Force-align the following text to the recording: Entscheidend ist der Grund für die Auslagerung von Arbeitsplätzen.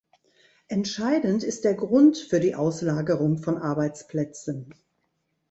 Entscheidend 0.67 1.43
ist 1.43 1.63
der 1.63 1.75
Grund 1.75 2.17
für 2.17 2.39
die 2.39 2.55
Auslagerung 2.55 3.37
von 3.37 3.59
Arbeitsplätzen. 3.59 4.73